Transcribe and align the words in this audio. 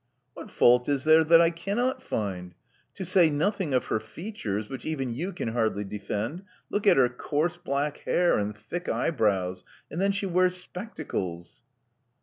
What 0.33 0.49
fault 0.49 0.89
is 0.89 1.03
there 1.03 1.23
that 1.25 1.39
I 1.41 1.51
cannot 1.51 2.01
find? 2.01 2.55
To 2.95 3.05
say 3.05 3.29
nothing 3.29 3.71
of 3.71 3.85
her 3.85 3.99
features, 3.99 4.67
which 4.67 4.83
even 4.83 5.11
you 5.11 5.31
can 5.31 5.49
hardly 5.49 5.83
defend, 5.83 6.41
look 6.71 6.87
at 6.87 6.97
her 6.97 7.07
coarse 7.07 7.57
black 7.57 7.97
hair 7.97 8.39
and 8.39 8.57
thick 8.57 8.89
eye 8.89 9.11
brows. 9.11 9.63
And 9.91 10.01
then 10.01 10.11
she 10.11 10.25
wears 10.25 10.57
spectacles. 10.57 11.61